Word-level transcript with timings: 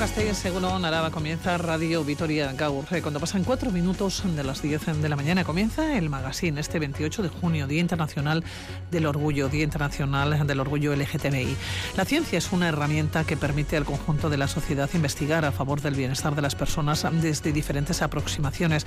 Castells, 0.00 0.38
según 0.38 0.64
Araba, 0.64 1.10
comienza 1.10 1.58
Radio 1.58 2.02
Vitoria 2.02 2.54
Gaur. 2.54 2.86
Cuando 3.02 3.20
pasan 3.20 3.44
cuatro 3.44 3.70
minutos 3.70 4.22
de 4.34 4.42
las 4.42 4.62
10 4.62 5.02
de 5.02 5.08
la 5.10 5.14
mañana, 5.14 5.44
comienza 5.44 5.98
el 5.98 6.08
magazine 6.08 6.58
este 6.58 6.78
28 6.78 7.22
de 7.22 7.28
junio, 7.28 7.66
Día 7.66 7.80
Internacional 7.80 8.42
del 8.90 9.04
Orgullo, 9.04 9.50
Día 9.50 9.62
Internacional 9.62 10.46
del 10.46 10.60
Orgullo 10.60 10.96
LGTBI. 10.96 11.54
La 11.98 12.06
ciencia 12.06 12.38
es 12.38 12.50
una 12.50 12.68
herramienta 12.68 13.24
que 13.24 13.36
permite 13.36 13.76
al 13.76 13.84
conjunto 13.84 14.30
de 14.30 14.38
la 14.38 14.48
sociedad 14.48 14.88
investigar 14.94 15.44
a 15.44 15.52
favor 15.52 15.82
del 15.82 15.96
bienestar 15.96 16.34
de 16.34 16.40
las 16.40 16.54
personas 16.54 17.06
desde 17.20 17.52
diferentes 17.52 18.00
aproximaciones. 18.00 18.86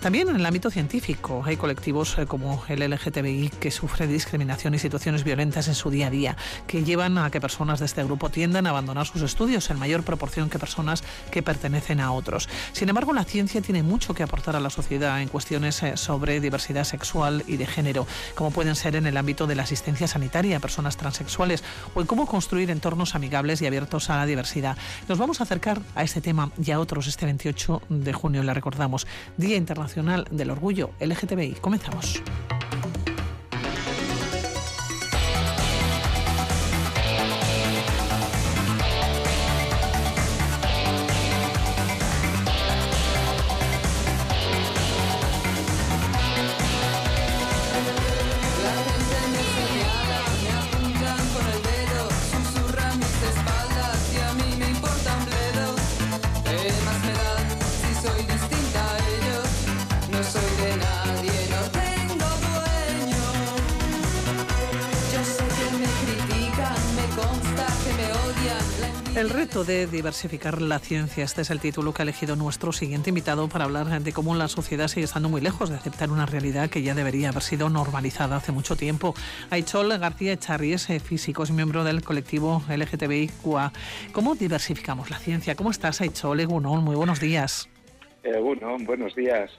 También 0.00 0.28
en 0.28 0.36
el 0.36 0.46
ámbito 0.46 0.72
científico 0.72 1.44
hay 1.46 1.56
colectivos 1.56 2.18
eh, 2.18 2.26
como 2.26 2.64
el 2.66 2.80
LGTBI 2.80 3.50
que 3.60 3.70
sufre 3.70 4.08
discriminación 4.08 4.74
y 4.74 4.80
situaciones 4.80 5.22
violentas 5.22 5.68
en 5.68 5.76
su 5.76 5.88
día 5.88 6.08
a 6.08 6.10
día, 6.10 6.36
que 6.66 6.82
llevan 6.82 7.16
a 7.16 7.30
que 7.30 7.40
personas 7.40 7.78
de 7.78 7.86
este 7.86 8.02
grupo 8.02 8.28
tiendan 8.28 8.66
a 8.66 8.70
abandonar 8.70 9.06
sus 9.06 9.22
estudios 9.22 9.70
en 9.70 9.78
mayor 9.78 10.02
proporción 10.02 10.47
que 10.48 10.58
personas 10.58 11.02
que 11.30 11.42
pertenecen 11.42 12.00
a 12.00 12.12
otros. 12.12 12.48
Sin 12.72 12.88
embargo, 12.88 13.12
la 13.12 13.24
ciencia 13.24 13.60
tiene 13.60 13.82
mucho 13.82 14.14
que 14.14 14.22
aportar 14.22 14.56
a 14.56 14.60
la 14.60 14.70
sociedad 14.70 15.20
en 15.20 15.28
cuestiones 15.28 15.82
eh, 15.82 15.96
sobre 15.96 16.40
diversidad 16.40 16.84
sexual 16.84 17.44
y 17.46 17.56
de 17.56 17.66
género, 17.66 18.06
como 18.34 18.50
pueden 18.50 18.74
ser 18.74 18.96
en 18.96 19.06
el 19.06 19.16
ámbito 19.16 19.46
de 19.46 19.54
la 19.54 19.62
asistencia 19.62 20.08
sanitaria 20.08 20.56
a 20.56 20.60
personas 20.60 20.96
transexuales 20.96 21.62
o 21.94 22.00
en 22.00 22.06
cómo 22.06 22.26
construir 22.26 22.70
entornos 22.70 23.14
amigables 23.14 23.62
y 23.62 23.66
abiertos 23.66 24.10
a 24.10 24.16
la 24.16 24.26
diversidad. 24.26 24.76
Nos 25.08 25.18
vamos 25.18 25.40
a 25.40 25.44
acercar 25.44 25.80
a 25.94 26.02
este 26.02 26.20
tema 26.20 26.50
y 26.62 26.70
a 26.70 26.80
otros 26.80 27.06
este 27.06 27.26
28 27.26 27.82
de 27.88 28.12
junio, 28.12 28.42
le 28.42 28.54
recordamos, 28.54 29.06
Día 29.36 29.56
Internacional 29.56 30.26
del 30.30 30.50
Orgullo 30.50 30.90
LGTBI. 31.00 31.56
Comenzamos. 31.60 32.22
El 69.16 69.30
reto 69.30 69.64
de 69.64 69.86
diversificar 69.86 70.62
la 70.62 70.78
ciencia, 70.78 71.24
este 71.24 71.42
es 71.42 71.50
el 71.50 71.58
título 71.58 71.92
que 71.92 72.02
ha 72.02 72.04
elegido 72.04 72.36
nuestro 72.36 72.72
siguiente 72.72 73.08
invitado 73.08 73.48
para 73.48 73.64
hablar 73.64 74.00
de 74.00 74.12
cómo 74.12 74.34
la 74.36 74.46
sociedad 74.46 74.86
sigue 74.86 75.04
estando 75.04 75.28
muy 75.28 75.40
lejos 75.40 75.70
de 75.70 75.76
aceptar 75.76 76.10
una 76.10 76.24
realidad 76.24 76.70
que 76.70 76.82
ya 76.82 76.94
debería 76.94 77.30
haber 77.30 77.42
sido 77.42 77.68
normalizada 77.68 78.36
hace 78.36 78.52
mucho 78.52 78.76
tiempo. 78.76 79.14
Aichol 79.50 79.98
García 79.98 80.34
Echarri 80.34 80.72
es 80.72 80.88
eh, 80.90 81.00
físico, 81.00 81.42
es 81.42 81.50
miembro 81.50 81.82
del 81.82 82.04
colectivo 82.04 82.62
LGTBIQA. 82.68 83.72
¿Cómo 84.12 84.36
diversificamos 84.36 85.10
la 85.10 85.18
ciencia? 85.18 85.56
¿Cómo 85.56 85.70
estás, 85.70 86.00
Aichol 86.00 86.38
Egunon? 86.38 86.84
Muy 86.84 86.94
buenos 86.94 87.18
días. 87.18 87.68
Egunon, 88.22 88.84
buenos 88.84 89.16
días. 89.16 89.50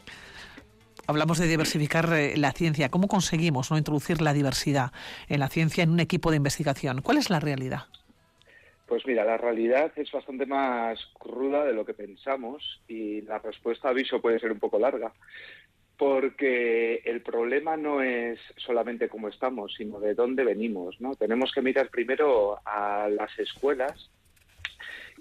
Hablamos 1.07 1.37
de 1.39 1.47
diversificar 1.47 2.13
eh, 2.13 2.37
la 2.37 2.51
ciencia. 2.51 2.89
¿Cómo 2.89 3.07
conseguimos 3.07 3.71
no 3.71 3.77
introducir 3.77 4.21
la 4.21 4.31
diversidad 4.33 4.91
en 5.27 5.39
la 5.39 5.49
ciencia 5.49 5.83
en 5.83 5.89
un 5.89 5.99
equipo 5.99 6.29
de 6.29 6.37
investigación? 6.37 7.01
¿Cuál 7.01 7.17
es 7.17 7.29
la 7.29 7.39
realidad? 7.39 7.87
Pues 8.89 9.05
mira, 9.05 9.23
la 9.23 9.37
realidad 9.37 9.91
es 9.97 10.11
bastante 10.11 10.47
más 10.47 10.99
cruda 11.13 11.63
de 11.63 11.73
lo 11.73 11.85
que 11.85 11.93
pensamos 11.93 12.81
y 12.87 13.21
la 13.21 13.37
respuesta 13.37 13.89
aviso 13.89 14.19
puede 14.19 14.39
ser 14.39 14.51
un 14.51 14.57
poco 14.57 14.79
larga, 14.79 15.13
porque 15.95 17.03
el 17.05 17.21
problema 17.21 17.77
no 17.77 18.01
es 18.01 18.39
solamente 18.57 19.07
cómo 19.07 19.27
estamos, 19.27 19.75
sino 19.77 19.99
de 19.99 20.15
dónde 20.15 20.43
venimos, 20.43 20.99
¿no? 20.99 21.13
Tenemos 21.13 21.51
que 21.53 21.61
mirar 21.61 21.89
primero 21.89 22.57
a 22.65 23.07
las 23.09 23.37
escuelas 23.37 24.09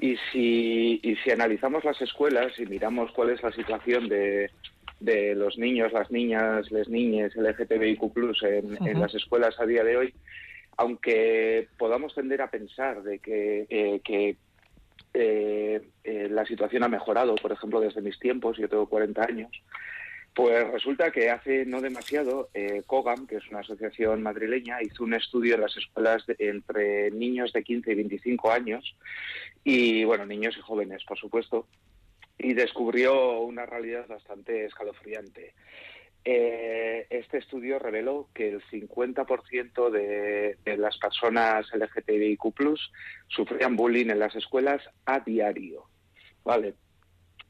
y 0.01 0.17
si, 0.33 1.01
y 1.03 1.17
si 1.17 1.31
analizamos 1.31 1.85
las 1.85 2.01
escuelas 2.01 2.59
y 2.59 2.65
miramos 2.65 3.13
cuál 3.13 3.29
es 3.29 3.43
la 3.43 3.53
situación 3.53 4.09
de, 4.09 4.51
de 4.99 5.35
los 5.35 5.59
niños, 5.59 5.93
las 5.93 6.11
niñas, 6.11 6.71
las 6.71 6.89
niñas, 6.89 7.37
LGTBIQ+, 7.37 8.03
en, 8.45 8.89
en 8.89 8.99
las 8.99 9.15
escuelas 9.15 9.61
a 9.61 9.67
día 9.67 9.85
de 9.85 9.99
hoy, 9.99 10.15
aunque 10.79 11.69
podamos 11.77 12.15
tender 12.15 12.41
a 12.41 12.51
pensar 12.51 13.03
de 13.03 13.19
que, 13.19 13.67
eh, 13.69 14.01
eh, 15.13 15.83
eh, 16.05 16.29
la 16.31 16.47
situación 16.47 16.85
ha 16.85 16.89
mejorado, 16.89 17.35
por 17.35 17.51
ejemplo, 17.51 17.81
desde 17.81 18.01
mis 18.01 18.19
tiempos, 18.21 18.57
yo 18.57 18.69
tengo 18.69 18.89
40 18.89 19.25
años, 19.25 19.51
pues 20.33 20.71
resulta 20.71 21.11
que 21.11 21.31
hace 21.31 21.67
no 21.67 21.81
demasiado 21.81 22.51
COGAM, 22.87 23.27
que 23.27 23.39
es 23.39 23.49
una 23.51 23.61
asociación 23.61 24.23
madrileña, 24.23 24.81
hizo 24.81 25.03
un 25.03 25.15
estudio 25.15 25.57
en 25.57 25.63
las 25.63 25.77
escuelas 25.77 26.25
entre 26.39 27.11
niños 27.11 27.53
de 27.53 27.65
15 27.65 27.91
y 27.91 27.95
25 27.97 28.53
años, 28.53 28.97
y 29.65 30.05
bueno, 30.05 30.27
niños 30.27 30.57
y 30.57 30.61
jóvenes, 30.61 31.03
por 31.03 31.19
supuesto, 31.19 31.67
y 32.39 32.55
descubrió 32.55 33.41
una 33.41 33.67
realidad 33.67 34.07
bastante 34.07 34.67
escalofriante. 34.67 35.55
Eh, 36.31 37.07
este 37.09 37.39
estudio 37.39 37.79
reveló 37.79 38.29
que 38.35 38.51
el 38.51 38.63
50% 38.65 39.91
de, 39.91 40.77
las 40.77 40.99
personas 40.99 41.67
LGTBIQ 41.73 42.77
sufrían 43.29 43.77
bullying 43.77 44.11
en 44.11 44.19
las 44.19 44.37
escuelas 44.37 44.83
a 45.07 45.21
diario. 45.21 45.85
Vale. 46.45 46.75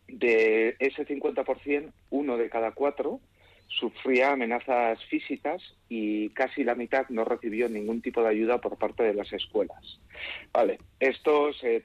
De 0.06 0.76
ese 0.78 1.04
50%, 1.04 1.92
uno 2.10 2.36
de 2.36 2.48
cada 2.48 2.70
cuatro 2.70 3.18
sufría 3.66 4.30
amenazas 4.30 5.04
físicas 5.06 5.60
y 5.88 6.28
casi 6.30 6.62
la 6.62 6.76
mitad 6.76 7.08
no 7.08 7.24
recibió 7.24 7.68
ningún 7.68 8.00
tipo 8.00 8.22
de 8.22 8.28
ayuda 8.28 8.60
por 8.60 8.78
parte 8.78 9.02
de 9.02 9.14
las 9.14 9.32
escuelas. 9.32 9.98
Vale, 10.52 10.78
esto 11.00 11.52
se, 11.52 11.82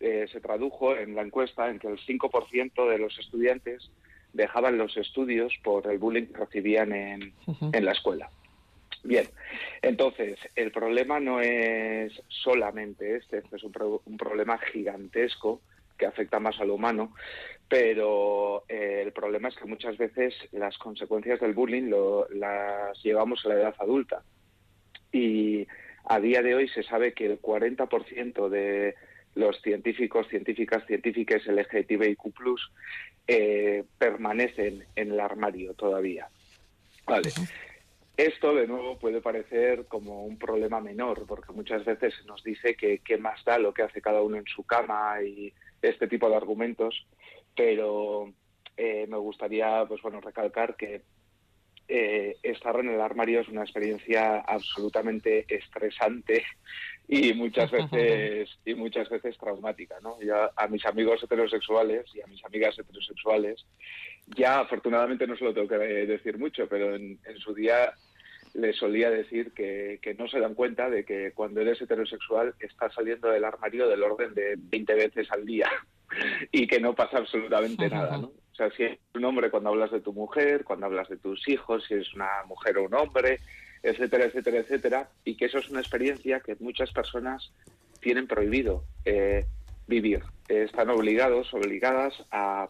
eh, 0.00 0.26
se 0.26 0.40
tradujo 0.40 0.96
en 0.96 1.14
la 1.14 1.22
encuesta 1.22 1.70
en 1.70 1.78
que 1.78 1.86
el 1.86 2.00
5% 2.00 2.88
de 2.90 2.98
los 2.98 3.16
estudiantes 3.16 3.92
dejaban 4.32 4.78
los 4.78 4.96
estudios 4.96 5.52
por 5.62 5.90
el 5.90 5.98
bullying 5.98 6.26
que 6.26 6.38
recibían 6.38 6.92
en, 6.92 7.32
en 7.72 7.84
la 7.84 7.92
escuela. 7.92 8.30
Bien, 9.04 9.26
entonces 9.82 10.38
el 10.54 10.70
problema 10.70 11.18
no 11.18 11.40
es 11.40 12.12
solamente 12.28 13.16
este, 13.16 13.38
este 13.38 13.56
es 13.56 13.64
un, 13.64 13.72
pro 13.72 14.00
un 14.04 14.16
problema 14.16 14.58
gigantesco 14.58 15.60
que 15.98 16.06
afecta 16.06 16.38
más 16.38 16.60
al 16.60 16.70
humano, 16.70 17.14
pero 17.68 18.64
eh, 18.68 19.02
el 19.04 19.12
problema 19.12 19.48
es 19.48 19.56
que 19.56 19.64
muchas 19.64 19.96
veces 19.98 20.34
las 20.52 20.78
consecuencias 20.78 21.40
del 21.40 21.52
bullying 21.52 21.88
lo, 21.90 22.28
las 22.30 23.00
llevamos 23.02 23.44
a 23.44 23.48
la 23.48 23.54
edad 23.54 23.74
adulta. 23.78 24.22
Y 25.12 25.66
a 26.04 26.20
día 26.20 26.42
de 26.42 26.54
hoy 26.54 26.68
se 26.68 26.82
sabe 26.82 27.12
que 27.12 27.26
el 27.26 27.40
40% 27.40 28.48
de 28.48 28.94
los 29.34 29.60
científicos, 29.62 30.28
científicas, 30.28 30.84
científicas 30.86 31.46
LGTBIQ+, 31.46 32.32
eh, 33.26 33.84
permanecen 33.98 34.84
en 34.96 35.12
el 35.12 35.20
armario 35.20 35.74
todavía. 35.74 36.28
Vale. 37.06 37.30
Esto, 38.16 38.54
de 38.54 38.66
nuevo, 38.66 38.98
puede 38.98 39.20
parecer 39.20 39.86
como 39.86 40.24
un 40.24 40.38
problema 40.38 40.80
menor, 40.80 41.26
porque 41.26 41.52
muchas 41.52 41.84
veces 41.84 42.14
se 42.14 42.24
nos 42.24 42.44
dice 42.44 42.74
que 42.74 42.98
qué 42.98 43.16
más 43.16 43.42
da 43.44 43.58
lo 43.58 43.72
que 43.72 43.82
hace 43.82 44.02
cada 44.02 44.22
uno 44.22 44.36
en 44.36 44.46
su 44.46 44.64
cama 44.64 45.22
y 45.22 45.52
este 45.80 46.06
tipo 46.06 46.28
de 46.28 46.36
argumentos, 46.36 47.06
pero 47.56 48.32
eh, 48.76 49.06
me 49.08 49.16
gustaría, 49.16 49.84
pues 49.86 50.02
bueno, 50.02 50.20
recalcar 50.20 50.76
que 50.76 51.02
eh, 51.94 52.38
estar 52.42 52.74
en 52.80 52.88
el 52.88 53.02
armario 53.02 53.40
es 53.40 53.48
una 53.48 53.64
experiencia 53.64 54.40
absolutamente 54.40 55.44
estresante 55.46 56.42
y 57.06 57.34
muchas 57.34 57.70
veces 57.92 58.48
y 58.64 58.74
muchas 58.74 59.10
veces 59.10 59.36
traumática, 59.36 59.96
¿no? 60.00 60.18
Ya 60.22 60.50
a 60.56 60.68
mis 60.68 60.86
amigos 60.86 61.22
heterosexuales 61.22 62.06
y 62.14 62.22
a 62.22 62.26
mis 62.28 62.42
amigas 62.46 62.78
heterosexuales 62.78 63.66
ya 64.34 64.60
afortunadamente 64.60 65.26
no 65.26 65.36
se 65.36 65.44
lo 65.44 65.52
tengo 65.52 65.68
que 65.68 65.76
decir 65.76 66.38
mucho, 66.38 66.66
pero 66.66 66.94
en, 66.94 67.18
en 67.26 67.36
su 67.36 67.52
día 67.52 67.92
les 68.54 68.76
solía 68.76 69.10
decir 69.10 69.52
que, 69.52 69.98
que, 70.00 70.14
no 70.14 70.28
se 70.28 70.40
dan 70.40 70.54
cuenta 70.54 70.88
de 70.88 71.04
que 71.04 71.32
cuando 71.32 71.60
eres 71.60 71.82
heterosexual 71.82 72.54
estás 72.58 72.94
saliendo 72.94 73.28
del 73.28 73.44
armario 73.44 73.86
del 73.86 74.02
orden 74.02 74.32
de 74.32 74.54
20 74.56 74.94
veces 74.94 75.30
al 75.30 75.44
día 75.44 75.70
y 76.52 76.66
que 76.66 76.80
no 76.80 76.94
pasa 76.94 77.18
absolutamente 77.18 77.86
nada, 77.90 78.16
¿no? 78.16 78.32
O 78.52 78.54
sea, 78.54 78.70
si 78.70 78.82
eres 78.82 78.98
un 79.14 79.24
hombre 79.24 79.50
cuando 79.50 79.70
hablas 79.70 79.90
de 79.90 80.00
tu 80.00 80.12
mujer, 80.12 80.64
cuando 80.64 80.86
hablas 80.86 81.08
de 81.08 81.16
tus 81.16 81.48
hijos, 81.48 81.84
si 81.86 81.94
eres 81.94 82.12
una 82.14 82.28
mujer 82.46 82.78
o 82.78 82.84
un 82.84 82.94
hombre, 82.94 83.40
etcétera, 83.82 84.26
etcétera, 84.26 84.58
etcétera, 84.58 85.10
y 85.24 85.36
que 85.36 85.46
eso 85.46 85.58
es 85.58 85.70
una 85.70 85.80
experiencia 85.80 86.40
que 86.40 86.56
muchas 86.60 86.92
personas 86.92 87.52
tienen 88.00 88.26
prohibido 88.26 88.84
eh, 89.04 89.46
vivir. 89.86 90.22
Eh, 90.48 90.64
están 90.64 90.90
obligados, 90.90 91.52
obligadas 91.54 92.14
a, 92.30 92.68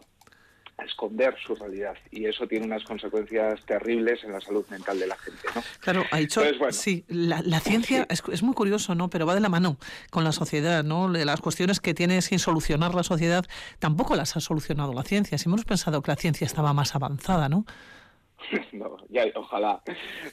esconder 0.85 1.35
su 1.45 1.55
realidad 1.55 1.95
y 2.11 2.25
eso 2.25 2.47
tiene 2.47 2.65
unas 2.65 2.83
consecuencias 2.83 3.63
terribles 3.65 4.23
en 4.23 4.31
la 4.31 4.41
salud 4.41 4.65
mental 4.69 4.99
de 4.99 5.07
la 5.07 5.17
gente. 5.17 5.41
¿no? 5.55 5.61
Claro, 5.79 6.03
ha 6.11 6.17
dicho, 6.17 6.41
sí, 6.71 7.05
la, 7.07 7.59
ciencia 7.59 8.05
es, 8.09 8.23
es, 8.31 8.43
muy 8.43 8.53
curioso, 8.53 8.95
¿no? 8.95 9.09
Pero 9.09 9.25
va 9.25 9.35
de 9.35 9.41
la 9.41 9.49
mano 9.49 9.77
con 10.09 10.23
la 10.23 10.31
sociedad, 10.31 10.83
¿no? 10.83 11.07
Las 11.07 11.41
cuestiones 11.41 11.79
que 11.79 11.93
tiene 11.93 12.21
sin 12.21 12.39
solucionar 12.39 12.95
la 12.95 13.03
sociedad 13.03 13.45
tampoco 13.79 14.15
las 14.15 14.35
ha 14.35 14.39
solucionado 14.39 14.93
la 14.93 15.03
ciencia. 15.03 15.37
Si 15.37 15.49
hemos 15.49 15.65
pensado 15.65 16.01
que 16.01 16.11
la 16.11 16.17
ciencia 16.17 16.45
estaba 16.45 16.73
más 16.73 16.95
avanzada, 16.95 17.49
¿no? 17.49 17.65
No, 18.73 18.97
ya, 19.09 19.25
ojalá, 19.35 19.81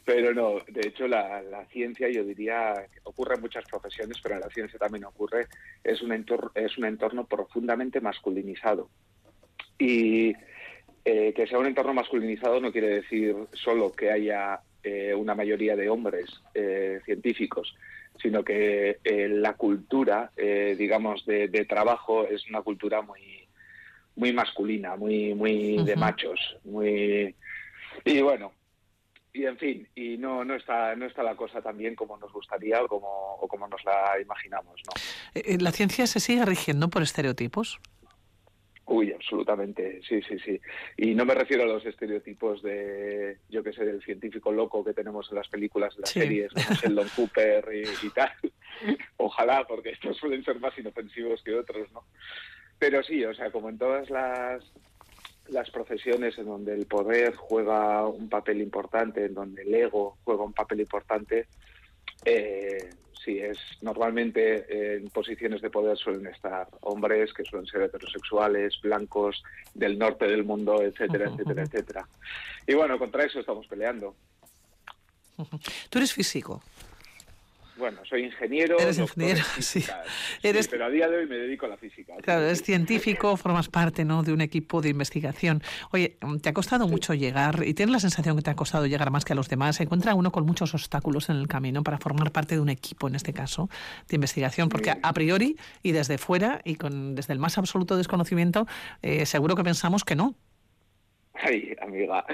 pero 0.05 0.35
no. 0.35 0.61
De 0.69 0.89
hecho, 0.89 1.07
la, 1.07 1.43
la 1.43 1.65
ciencia, 1.67 2.09
yo 2.09 2.25
diría, 2.25 2.87
ocurre 3.05 3.35
en 3.35 3.41
muchas 3.41 3.65
profesiones, 3.65 4.19
pero 4.23 4.37
en 4.37 4.41
la 4.41 4.51
ciencia 4.51 4.79
también 4.79 5.05
ocurre, 5.05 5.47
es 5.85 6.03
un 6.03 6.13
entorno, 6.13 6.51
es 6.55 6.77
un 6.79 6.87
entorno 6.87 7.27
profundamente 7.27 8.01
masculinizado. 8.01 8.89
Y 9.81 10.35
eh, 11.05 11.33
que 11.35 11.47
sea 11.47 11.59
un 11.59 11.67
entorno 11.67 11.95
masculinizado 11.95 12.61
no 12.61 12.71
quiere 12.71 12.89
decir 12.89 13.35
solo 13.53 13.91
que 13.91 14.11
haya 14.11 14.61
eh, 14.83 15.15
una 15.15 15.35
mayoría 15.35 15.75
de 15.75 15.89
hombres 15.89 16.27
eh, 16.55 17.01
científicos, 17.07 17.75
sino 18.21 18.45
que 18.45 18.99
la 19.31 19.55
cultura, 19.55 20.31
digamos, 20.37 21.25
de, 21.25 21.49
trabajo 21.67 22.27
es 22.27 22.47
una 22.51 22.61
cultura 22.61 23.01
muy, 23.01 23.49
muy 24.17 24.35
masculina, 24.35 24.95
muy, 24.97 25.35
muy 25.35 25.83
de 25.83 25.97
machos, 25.97 26.39
muy 26.65 27.35
y 28.05 28.21
bueno, 28.21 28.53
y 29.33 29.47
en 29.47 29.57
fin, 29.57 29.89
y 29.95 30.19
no, 30.19 30.45
no 30.45 30.55
está, 30.55 30.95
no 30.97 31.07
está 31.07 31.23
la 31.23 31.35
cosa 31.35 31.63
tan 31.63 31.79
bien 31.79 31.95
como 31.95 32.19
nos 32.19 32.31
gustaría 32.31 32.83
o 32.83 32.89
como, 32.89 33.37
o 33.41 33.49
como 33.49 33.67
nos 33.69 33.83
la 33.85 34.21
imaginamos, 34.21 34.83
¿no? 34.85 35.43
¿La 35.59 35.73
ciencia 35.73 36.07
se 36.07 36.21
sigue 36.21 36.45
rigiendo 36.45 36.91
por 36.91 37.01
estereotipos? 37.01 37.81
Uy, 38.91 39.13
absolutamente, 39.13 40.01
sí, 40.03 40.21
sí, 40.21 40.37
sí. 40.41 40.61
Y 40.97 41.15
no 41.15 41.25
me 41.25 41.37
refiero 41.37 41.63
a 41.63 41.67
los 41.67 41.87
estereotipos 41.87 42.61
de, 42.61 43.39
yo 43.49 43.63
qué 43.63 43.73
sé, 43.73 43.85
del 43.85 44.03
científico 44.03 44.51
loco 44.51 44.85
que 44.85 44.93
tenemos 44.93 45.31
en 45.31 45.37
las 45.37 45.47
películas, 45.47 45.95
en 45.95 46.01
las 46.01 46.11
series, 46.11 46.53
como 46.53 46.67
Sheldon 46.83 47.09
Cooper 47.15 47.69
y, 47.73 48.11
tal. 48.11 48.33
Ojalá, 49.17 49.65
porque 49.65 49.91
estos 49.91 50.17
suelen 50.17 50.43
ser 50.43 50.59
más 50.59 50.77
inofensivos 50.77 51.41
que 51.45 51.55
otros, 51.55 51.89
¿no? 51.93 52.03
Pero 52.81 53.01
sí, 53.05 53.25
o 53.25 53.33
sea, 53.33 53.53
como 53.53 53.69
en 53.69 53.79
todas 53.79 54.11
las, 54.11 54.65
las 55.47 55.71
profesiones 55.71 56.37
en 56.37 56.47
donde 56.47 56.75
el 56.75 56.87
poder 56.87 57.37
juega 57.37 58.05
un 58.09 58.29
papel 58.29 58.61
importante, 58.61 59.27
en 59.27 59.35
donde 59.35 59.63
el 59.63 59.73
ego 59.73 60.19
juega 60.25 60.43
un 60.43 60.53
papel 60.53 60.81
importante, 60.81 61.47
eh, 62.25 62.91
sí, 63.25 63.39
es 63.39 63.59
normalmente 63.81 64.97
en 64.97 65.09
posiciones 65.11 65.61
de 65.63 65.71
poder 65.71 65.97
suelen 65.97 66.27
estar 66.27 66.69
hombres 66.81 67.33
que 67.33 67.45
suelen 67.45 67.67
ser 67.67 67.83
heterosexuales, 67.83 68.81
blancos, 68.83 69.43
del 69.75 69.99
norte 69.99 70.27
del 70.27 70.45
mundo, 70.45 70.83
etcétera, 70.83 71.31
etcétera, 71.31 71.63
etcétera. 71.63 72.09
Y 72.67 72.75
bueno, 72.75 72.99
contra 72.99 73.25
eso 73.25 73.41
estamos 73.41 73.67
peleando. 73.67 74.15
Tú 75.91 75.99
eres 75.99 76.13
físico. 76.13 76.63
Bueno, 77.81 78.03
soy 78.09 78.25
ingeniero. 78.25 78.79
Eres 78.79 78.99
ingeniero, 78.99 79.43
sí. 79.59 79.85
Pero 80.43 80.85
a 80.85 80.91
día 80.91 81.09
de 81.09 81.17
hoy 81.17 81.27
me 81.27 81.37
dedico 81.37 81.65
a 81.67 81.71
la 81.71 81.77
física. 81.79 82.15
Claro, 82.23 82.43
eres 82.43 82.63
científico, 82.63 83.37
formas 83.39 83.69
parte 83.69 84.05
¿no? 84.05 84.23
de 84.23 84.33
un 84.33 84.43
equipo 84.43 84.83
de 84.83 84.91
investigación. 84.91 85.63
Oye, 85.91 86.19
te 86.43 86.51
ha 86.51 86.53
costado 86.53 86.87
mucho 86.87 87.15
llegar 87.15 87.63
y 87.67 87.75
tienes 87.75 87.93
la 87.93 88.01
sensación 88.01 88.37
que 88.37 88.43
te 88.43 88.51
ha 88.51 88.55
costado 88.55 88.87
llegar 88.87 89.11
más 89.11 89.25
que 89.25 89.33
a 89.33 89.37
los 89.37 89.49
demás. 89.49 89.77
Se 89.77 89.85
encuentra 89.85 90.15
uno 90.15 90.31
con 90.31 90.45
muchos 90.45 90.75
obstáculos 90.75 91.31
en 91.31 91.37
el 91.37 91.49
camino 91.49 91.83
para 91.83 91.99
formar 91.99 92.31
parte 92.31 92.55
de 92.55 92.61
un 92.61 92.69
equipo, 92.69 93.09
en 93.09 93.15
este 93.15 93.33
caso, 93.33 93.71
de 94.09 94.17
investigación, 94.17 94.69
porque 94.69 94.93
a 95.03 95.13
priori 95.15 95.57
y 95.83 95.93
desde 95.93 96.19
fuera 96.19 96.61
y 96.65 96.75
con 96.75 97.15
desde 97.15 97.33
el 97.33 97.39
más 97.39 97.57
absoluto 97.57 97.97
desconocimiento, 97.97 98.67
eh, 99.01 99.25
seguro 99.25 99.57
que 99.57 99.65
pensamos 99.65 100.05
que 100.05 100.17
no, 100.17 100.35
Ay, 101.43 101.75
amiga. 101.81 102.25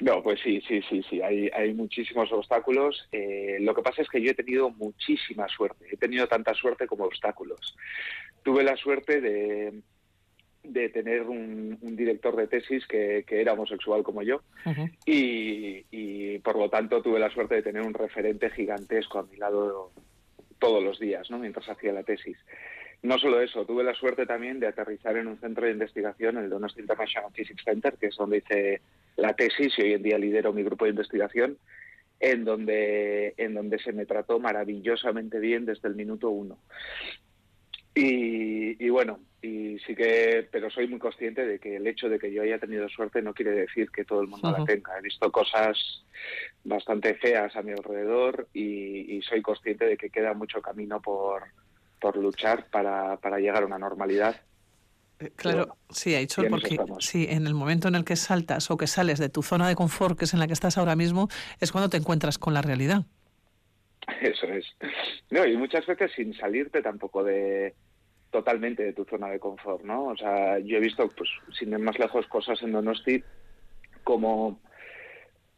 No, 0.00 0.22
pues 0.22 0.40
sí, 0.40 0.60
sí, 0.66 0.82
sí, 0.88 1.02
sí. 1.08 1.22
Hay, 1.22 1.48
hay 1.54 1.74
muchísimos 1.74 2.30
obstáculos. 2.32 3.08
Eh, 3.12 3.58
lo 3.60 3.74
que 3.74 3.82
pasa 3.82 4.02
es 4.02 4.08
que 4.08 4.20
yo 4.20 4.30
he 4.30 4.34
tenido 4.34 4.70
muchísima 4.70 5.48
suerte. 5.48 5.86
He 5.90 5.96
tenido 5.96 6.26
tanta 6.26 6.54
suerte 6.54 6.86
como 6.86 7.04
obstáculos. 7.04 7.76
Tuve 8.42 8.64
la 8.64 8.76
suerte 8.76 9.20
de, 9.20 9.80
de 10.64 10.88
tener 10.88 11.22
un, 11.22 11.78
director 11.96 12.36
de 12.36 12.46
tesis 12.46 12.86
que, 12.86 13.24
era 13.28 13.54
homosexual 13.54 14.02
como 14.02 14.22
yo 14.22 14.42
y, 15.04 15.84
y, 15.90 16.38
por 16.38 16.56
lo 16.56 16.70
tanto 16.70 17.02
tuve 17.02 17.18
la 17.18 17.30
suerte 17.30 17.56
de 17.56 17.62
tener 17.62 17.82
un 17.82 17.94
referente 17.94 18.50
gigantesco 18.50 19.18
a 19.18 19.24
mi 19.24 19.36
lado 19.36 19.92
todos 20.58 20.82
los 20.82 20.98
días, 20.98 21.30
¿no? 21.30 21.38
Mientras 21.38 21.68
hacía 21.68 21.92
la 21.92 22.02
tesis. 22.02 22.36
No 23.02 23.16
solo 23.18 23.40
eso, 23.40 23.64
tuve 23.64 23.84
la 23.84 23.94
suerte 23.94 24.26
también 24.26 24.58
de 24.58 24.66
aterrizar 24.66 25.16
en 25.16 25.28
un 25.28 25.38
centro 25.38 25.66
de 25.66 25.72
investigación, 25.72 26.36
el 26.36 26.50
Donosti 26.50 26.80
International 26.80 27.30
Physics 27.32 27.62
Center, 27.64 27.94
que 27.94 28.06
es 28.06 28.16
donde 28.16 28.38
hice 28.38 28.80
la 29.16 29.34
tesis 29.34 29.72
y 29.78 29.82
hoy 29.82 29.92
en 29.92 30.02
día 30.02 30.18
lidero 30.18 30.52
mi 30.52 30.64
grupo 30.64 30.84
de 30.84 30.90
investigación, 30.90 31.58
en 32.18 32.44
donde, 32.44 33.34
en 33.36 33.54
donde 33.54 33.78
se 33.78 33.92
me 33.92 34.04
trató 34.04 34.40
maravillosamente 34.40 35.38
bien 35.38 35.64
desde 35.64 35.88
el 35.88 35.94
minuto 35.94 36.30
uno. 36.30 36.58
Y, 37.94 38.88
bueno, 38.90 39.18
y 39.42 39.78
sí 39.80 39.96
que, 39.96 40.46
pero 40.52 40.70
soy 40.70 40.86
muy 40.86 41.00
consciente 41.00 41.44
de 41.44 41.58
que 41.58 41.76
el 41.76 41.86
hecho 41.86 42.08
de 42.08 42.20
que 42.20 42.32
yo 42.32 42.42
haya 42.42 42.58
tenido 42.58 42.88
suerte 42.88 43.22
no 43.22 43.34
quiere 43.34 43.50
decir 43.50 43.90
que 43.90 44.04
todo 44.04 44.20
el 44.20 44.28
mundo 44.28 44.52
la 44.56 44.64
tenga. 44.64 44.96
He 44.96 45.02
visto 45.02 45.32
cosas 45.32 46.04
bastante 46.62 47.14
feas 47.14 47.56
a 47.56 47.62
mi 47.62 47.72
alrededor 47.72 48.46
y 48.52 49.20
soy 49.22 49.42
consciente 49.42 49.84
de 49.84 49.96
que 49.96 50.10
queda 50.10 50.32
mucho 50.32 50.62
camino 50.62 51.02
por, 51.02 51.42
por 52.00 52.16
luchar 52.16 52.68
para, 52.70 53.16
para 53.18 53.38
llegar 53.38 53.62
a 53.62 53.66
una 53.66 53.78
normalidad. 53.78 54.40
Eh, 55.20 55.30
claro, 55.34 55.76
sí, 55.90 56.14
ha 56.14 56.18
dicho 56.18 56.42
porque 56.48 56.78
sí, 57.00 57.26
en 57.28 57.46
el 57.46 57.54
momento 57.54 57.88
en 57.88 57.96
el 57.96 58.04
que 58.04 58.16
saltas 58.16 58.70
o 58.70 58.76
que 58.76 58.86
sales 58.86 59.18
de 59.18 59.28
tu 59.28 59.42
zona 59.42 59.68
de 59.68 59.74
confort, 59.74 60.16
que 60.16 60.26
es 60.26 60.34
en 60.34 60.40
la 60.40 60.46
que 60.46 60.52
estás 60.52 60.78
ahora 60.78 60.94
mismo, 60.94 61.28
es 61.60 61.72
cuando 61.72 61.90
te 61.90 61.96
encuentras 61.96 62.38
con 62.38 62.54
la 62.54 62.62
realidad. 62.62 63.04
Eso 64.20 64.46
es. 64.46 64.64
No, 65.30 65.44
y 65.44 65.56
muchas 65.56 65.86
veces 65.86 66.12
sin 66.14 66.34
salirte 66.34 66.82
tampoco 66.82 67.24
de 67.24 67.74
totalmente 68.30 68.82
de 68.82 68.92
tu 68.92 69.04
zona 69.04 69.28
de 69.28 69.40
confort, 69.40 69.82
¿no? 69.82 70.04
O 70.04 70.16
sea, 70.16 70.58
yo 70.58 70.76
he 70.76 70.80
visto, 70.80 71.08
pues, 71.08 71.30
sin 71.58 71.70
ir 71.72 71.78
más 71.78 71.98
lejos, 71.98 72.26
cosas 72.26 72.62
en 72.62 72.72
Donosti 72.72 73.22
como 74.04 74.60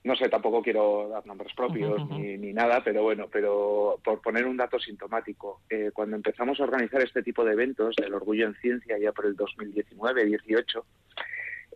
no 0.03 0.17
sé, 0.17 0.29
tampoco 0.29 0.63
quiero 0.63 1.09
dar 1.11 1.27
nombres 1.27 1.53
propios 1.55 2.09
ni, 2.09 2.39
ni, 2.39 2.53
nada, 2.53 2.83
pero 2.83 3.03
bueno, 3.03 3.29
pero 3.31 4.01
por 4.03 4.23
poner 4.23 4.47
un 4.47 4.57
dato 4.57 4.79
sintomático, 4.79 5.61
eh, 5.69 5.91
cuando 5.93 6.17
empezamos 6.17 6.59
a 6.59 6.65
organizar 6.65 7.03
este 7.03 7.23
tipo 7.23 7.45
de 7.45 7.53
eventos 7.53 7.97
del 7.97 8.15
Orgullo 8.15 8.47
en 8.47 8.55
Ciencia 8.55 8.97
ya 8.99 9.13
por 9.13 9.27
el 9.27 9.37
2019-18, 9.37 10.83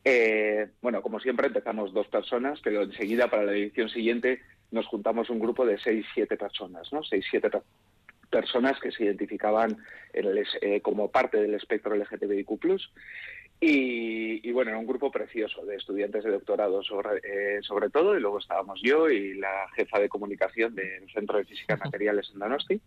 eh, 0.07 0.69
bueno, 0.81 1.03
como 1.03 1.21
siempre 1.21 1.49
empezamos 1.49 1.93
dos 1.93 2.09
personas, 2.09 2.61
pero 2.63 2.83
enseguida 2.83 3.29
para 3.29 3.45
la 3.45 3.53
edición 3.53 3.91
siguiente 3.91 4.41
nos 4.71 4.87
juntamos 4.87 5.29
un 5.29 5.39
grupo 5.39 5.67
de 5.67 5.79
seis, 5.79 6.07
siete 6.15 6.37
personas, 6.37 6.93
¿no? 6.93 7.03
Seis, 7.05 7.25
siete 7.31 7.51
personas 8.31 8.81
que 8.81 8.91
se 8.91 9.05
identificaban 9.05 9.77
eh, 10.13 10.81
como 10.81 11.11
parte 11.11 11.41
del 11.41 11.55
espectro 11.55 11.95
LGTBIQ+, 11.95 12.49
y, 13.61 14.53
bueno, 14.53 14.71
era 14.71 14.79
un 14.79 14.87
grupo 14.87 15.11
precioso 15.11 15.65
de 15.65 15.77
estudiantes 15.77 16.25
de 16.25 16.31
doctorado 16.31 16.83
sobre, 16.83 17.19
eh, 17.23 17.63
sobre 17.63 17.89
todo, 17.89 18.17
y 18.17 18.21
luego 18.21 18.39
estábamos 18.39 18.81
yo 18.83 19.09
y 19.09 19.35
la 19.35 19.69
jefa 19.75 19.99
de 19.99 20.09
comunicación 20.09 20.75
del 20.75 21.11
Centro 21.13 21.39
de 21.39 21.45
Física 21.45 21.75
y 21.75 21.85
Materiales 21.85 22.31
en 22.33 22.41
Donosti. 22.41 22.81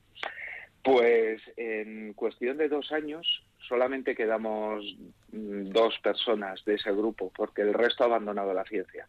Pues 0.83 1.41
en 1.57 2.13
cuestión 2.13 2.57
de 2.57 2.69
dos 2.69 2.91
años 2.91 3.43
solamente 3.67 4.15
quedamos 4.15 4.85
mm, 5.31 5.69
dos 5.69 5.97
personas 5.99 6.63
de 6.63 6.75
ese 6.75 6.91
grupo, 6.91 7.31
porque 7.35 7.63
el 7.63 7.73
resto 7.73 8.03
ha 8.03 8.07
abandonado 8.07 8.53
la 8.53 8.63
ciencia. 8.63 9.07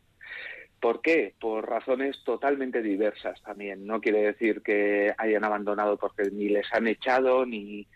¿Por 0.81 1.03
qué? 1.03 1.35
Por 1.39 1.69
razones 1.69 2.23
totalmente 2.25 2.83
diversas 2.83 3.43
también. 3.43 3.87
No 3.87 4.01
quiere 4.01 4.23
decir 4.23 4.63
que 4.63 5.13
hayan 5.19 5.45
abandonado 5.45 5.97
porque 5.97 6.31
ni 6.31 6.49
les 6.49 6.73
han 6.73 6.87
echado 6.87 7.45
ni, 7.45 7.87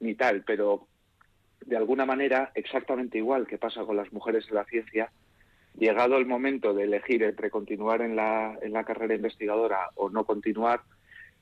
ni 0.00 0.14
tal, 0.14 0.42
pero 0.44 0.88
de 1.66 1.76
alguna 1.76 2.06
manera, 2.06 2.52
exactamente 2.54 3.18
igual 3.18 3.46
que 3.46 3.58
pasa 3.58 3.84
con 3.84 3.96
las 3.96 4.12
mujeres 4.12 4.46
en 4.48 4.54
la 4.54 4.64
ciencia, 4.64 5.10
llegado 5.78 6.16
el 6.16 6.26
momento 6.26 6.74
de 6.74 6.84
elegir 6.84 7.22
entre 7.22 7.50
continuar 7.50 8.02
en 8.02 8.16
la, 8.16 8.58
en 8.62 8.72
la 8.72 8.84
carrera 8.84 9.14
investigadora 9.14 9.90
o 9.94 10.10
no 10.10 10.24
continuar, 10.24 10.82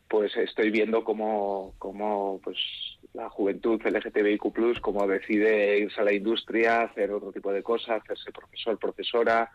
pues 0.09 0.37
estoy 0.37 0.71
viendo 0.71 1.05
cómo, 1.05 1.75
cómo 1.79 2.41
pues, 2.43 2.59
la 3.12 3.29
juventud 3.31 3.81
LGTBIQ, 3.81 4.81
como 4.81 5.07
decide 5.07 5.79
irse 5.79 6.00
a 6.00 6.05
la 6.05 6.12
industria, 6.12 6.83
hacer 6.83 7.12
otro 7.12 7.33
tipo 7.33 7.53
de 7.53 7.62
cosas, 7.62 8.03
hacerse 8.03 8.33
profesor, 8.33 8.79
profesora. 8.79 9.50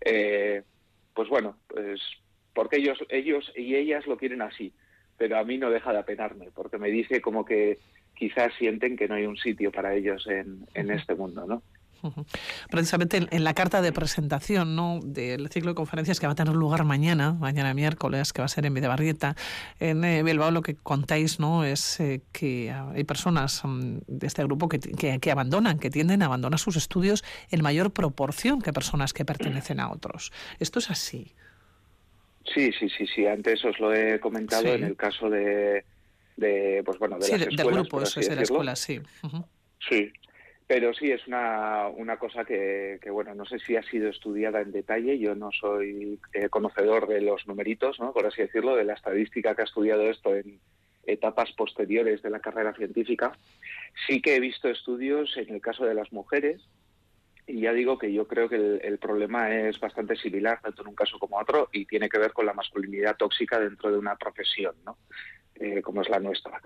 Eh, 0.00 0.62
pues 1.14 1.28
bueno, 1.28 1.56
pues 1.66 2.00
porque 2.54 2.76
ellos, 2.76 2.98
ellos 3.08 3.50
y 3.56 3.74
ellas 3.74 4.06
lo 4.06 4.16
quieren 4.16 4.42
así, 4.42 4.72
pero 5.16 5.38
a 5.38 5.44
mí 5.44 5.56
no 5.56 5.70
deja 5.70 5.92
de 5.92 5.98
apenarme, 5.98 6.50
porque 6.54 6.78
me 6.78 6.90
dice 6.90 7.20
como 7.20 7.44
que 7.44 7.78
quizás 8.16 8.52
sienten 8.58 8.96
que 8.96 9.08
no 9.08 9.14
hay 9.14 9.26
un 9.26 9.36
sitio 9.36 9.70
para 9.70 9.94
ellos 9.94 10.26
en, 10.26 10.66
en 10.74 10.90
este 10.90 11.14
mundo, 11.14 11.46
¿no? 11.46 11.62
Precisamente 12.70 13.26
en, 13.30 13.44
la 13.44 13.54
carta 13.54 13.82
de 13.82 13.92
presentación 13.92 14.76
¿no? 14.76 15.00
del 15.02 15.48
ciclo 15.48 15.70
de 15.70 15.74
conferencias 15.74 16.20
que 16.20 16.26
va 16.26 16.32
a 16.32 16.36
tener 16.36 16.54
lugar 16.54 16.84
mañana, 16.84 17.32
mañana 17.32 17.74
miércoles, 17.74 18.32
que 18.32 18.42
va 18.42 18.46
a 18.46 18.48
ser 18.48 18.66
en 18.66 18.74
Videbarrieta, 18.74 19.34
en 19.80 20.04
eh, 20.04 20.22
Bilbao, 20.22 20.50
lo 20.50 20.62
que 20.62 20.74
contáis 20.74 21.40
no 21.40 21.64
es 21.64 22.00
eh, 22.00 22.22
que 22.32 22.70
hay 22.70 23.04
personas 23.04 23.62
mm, 23.64 23.98
de 24.06 24.26
este 24.26 24.42
grupo 24.44 24.68
que, 24.68 24.78
que, 24.78 25.30
abandonan, 25.30 25.78
que 25.78 25.90
tienden 25.90 26.22
a 26.22 26.26
abandonar 26.26 26.58
sus 26.58 26.76
estudios 26.76 27.24
en 27.50 27.62
mayor 27.62 27.92
proporción 27.92 28.60
que 28.60 28.72
personas 28.72 29.12
que 29.12 29.24
pertenecen 29.24 29.80
a 29.80 29.90
otros. 29.90 30.32
¿Esto 30.58 30.78
es 30.78 30.90
así? 30.90 31.32
Sí, 32.54 32.70
sí, 32.78 32.88
sí, 32.88 33.06
sí. 33.06 33.26
Antes 33.26 33.64
os 33.64 33.78
lo 33.80 33.92
he 33.92 34.20
comentado 34.20 34.72
en 34.72 34.84
el 34.84 34.96
caso 34.96 35.28
de, 35.28 35.84
de 36.36 36.82
pues 36.84 36.98
bueno, 36.98 37.16
de 37.18 37.20
las 37.20 37.40
escuelas, 37.40 37.56
del 37.56 37.74
grupo, 37.74 38.02
eso 38.02 38.20
es 38.20 38.28
de 38.28 38.36
la 38.36 38.42
escuela, 38.42 38.76
sí. 38.76 39.00
Sí, 39.88 40.12
pero 40.66 40.92
sí, 40.94 41.10
es 41.10 41.26
una, 41.26 41.88
una 41.88 42.18
cosa 42.18 42.44
que, 42.44 42.98
que, 43.00 43.10
bueno, 43.10 43.34
no 43.34 43.44
sé 43.44 43.58
si 43.58 43.76
ha 43.76 43.82
sido 43.82 44.08
estudiada 44.08 44.60
en 44.60 44.72
detalle. 44.72 45.18
Yo 45.18 45.34
no 45.34 45.50
soy 45.52 46.18
eh, 46.32 46.48
conocedor 46.48 47.06
de 47.06 47.20
los 47.20 47.46
numeritos, 47.46 48.00
¿no? 48.00 48.12
por 48.12 48.26
así 48.26 48.42
decirlo, 48.42 48.74
de 48.74 48.84
la 48.84 48.94
estadística 48.94 49.54
que 49.54 49.62
ha 49.62 49.66
estudiado 49.66 50.02
esto 50.02 50.34
en 50.34 50.58
etapas 51.06 51.52
posteriores 51.52 52.20
de 52.22 52.30
la 52.30 52.40
carrera 52.40 52.74
científica. 52.74 53.38
Sí 54.06 54.20
que 54.20 54.36
he 54.36 54.40
visto 54.40 54.68
estudios 54.68 55.36
en 55.36 55.54
el 55.54 55.60
caso 55.60 55.84
de 55.84 55.94
las 55.94 56.12
mujeres 56.12 56.60
y 57.46 57.60
ya 57.60 57.72
digo 57.72 57.96
que 57.96 58.12
yo 58.12 58.26
creo 58.26 58.48
que 58.48 58.56
el, 58.56 58.98
problema 58.98 59.54
es 59.54 59.78
bastante 59.78 60.16
similar 60.16 60.60
tanto 60.60 60.82
en 60.82 60.88
un 60.88 60.94
caso 60.96 61.18
como 61.18 61.38
otro 61.38 61.68
y 61.72 61.86
tiene 61.86 62.08
que 62.08 62.18
ver 62.18 62.32
con 62.32 62.44
la 62.44 62.52
masculinidad 62.52 63.16
tóxica 63.16 63.60
dentro 63.60 63.92
de 63.92 63.98
una 63.98 64.16
profesión, 64.16 64.74
¿no? 64.84 64.98
Eh, 65.58 65.80
como 65.82 66.02
es 66.02 66.08
la 66.08 66.20
nuestra. 66.20 66.60